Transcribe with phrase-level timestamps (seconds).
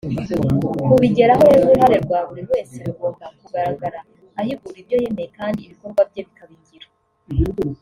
[0.89, 3.99] Kubigeraho rero uruhare rwa buri wese rugomba kugaragara
[4.39, 6.87] ahigura ibyo yemeye kandi ibikorwa bye bikaba ingiro